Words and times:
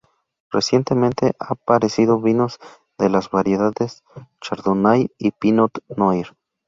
Recientemente, 0.51 1.35
han 1.37 1.49
aparecido 1.59 2.19
vinos 2.19 2.57
de 2.97 3.07
las 3.11 3.29
variedades 3.29 4.03
Chardonnay 4.41 5.11
y 5.19 5.29
Pinot 5.29 5.73
noir. 5.95 6.35